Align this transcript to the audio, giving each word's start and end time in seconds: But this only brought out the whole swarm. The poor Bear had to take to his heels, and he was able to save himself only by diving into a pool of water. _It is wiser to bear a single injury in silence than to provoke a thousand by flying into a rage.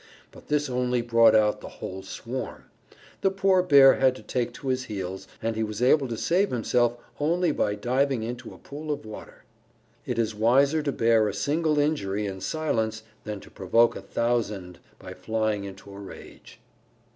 But 0.31 0.47
this 0.47 0.67
only 0.67 1.03
brought 1.03 1.35
out 1.35 1.61
the 1.61 1.67
whole 1.77 2.01
swarm. 2.01 2.63
The 3.21 3.29
poor 3.29 3.61
Bear 3.61 3.97
had 3.97 4.15
to 4.15 4.23
take 4.23 4.51
to 4.53 4.69
his 4.69 4.85
heels, 4.85 5.27
and 5.43 5.55
he 5.55 5.61
was 5.61 5.79
able 5.79 6.07
to 6.07 6.17
save 6.17 6.49
himself 6.49 6.97
only 7.19 7.51
by 7.51 7.75
diving 7.75 8.23
into 8.23 8.51
a 8.51 8.57
pool 8.57 8.91
of 8.91 9.05
water. 9.05 9.43
_It 10.07 10.17
is 10.17 10.33
wiser 10.33 10.81
to 10.81 10.91
bear 10.91 11.27
a 11.27 11.35
single 11.35 11.77
injury 11.77 12.25
in 12.25 12.41
silence 12.41 13.03
than 13.25 13.41
to 13.41 13.51
provoke 13.51 13.95
a 13.95 14.01
thousand 14.01 14.79
by 14.97 15.13
flying 15.13 15.65
into 15.65 15.93
a 15.93 15.99
rage. 15.99 16.59